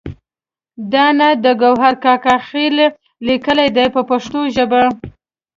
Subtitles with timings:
[0.91, 2.77] دا نعت د ګوهر کاکا خیل
[3.27, 4.81] لیکلی دی په پښتو ژبه.